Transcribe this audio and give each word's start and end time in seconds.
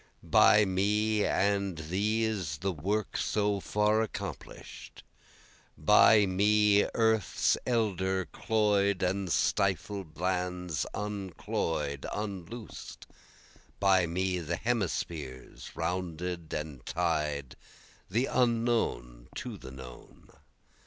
By 0.23 0.65
me 0.65 1.23
and 1.27 1.77
these 1.77 2.57
the 2.57 2.71
work 2.71 3.15
so 3.17 3.59
far 3.59 4.01
accomplish'd, 4.01 5.03
By 5.77 6.25
me 6.25 6.85
earth's 6.95 7.55
elder 7.67 8.25
cloy'd 8.25 9.03
and 9.03 9.31
stifled 9.31 10.19
lands 10.19 10.87
uncloy'd, 10.95 12.07
unloos'd, 12.11 13.05
By 13.79 14.07
me 14.07 14.39
the 14.39 14.55
hemispheres 14.57 15.69
rounded 15.75 16.51
and 16.51 16.83
tied, 16.83 17.55
the 18.09 18.25
unknown 18.25 19.27
to 19.35 19.55
the 19.55 19.69
known. 19.69 20.31